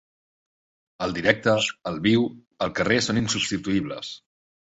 [1.07, 1.53] El directe,
[1.91, 2.25] el viu,
[2.67, 4.11] el carrer són insubstituïbles.